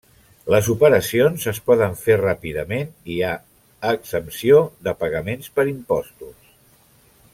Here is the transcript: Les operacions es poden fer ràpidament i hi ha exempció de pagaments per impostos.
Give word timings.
Les 0.53 0.67
operacions 0.73 1.43
es 1.51 1.59
poden 1.67 1.93
fer 2.05 2.15
ràpidament 2.21 2.89
i 2.89 3.17
hi 3.17 3.19
ha 3.27 3.35
exempció 3.91 4.63
de 4.89 4.95
pagaments 5.05 5.53
per 5.59 5.67
impostos. 5.75 6.35